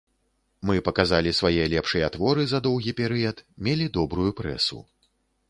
[0.69, 4.83] Мы паказалі свае лепшыя творы за доўгі перыяд, мелі добрую прэсу.